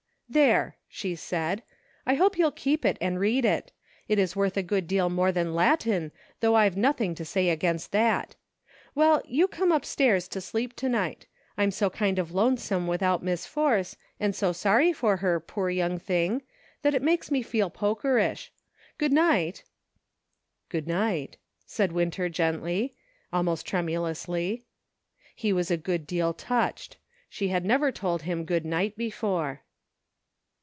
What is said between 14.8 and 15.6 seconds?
for her,